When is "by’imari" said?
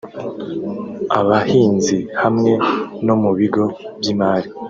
3.99-4.47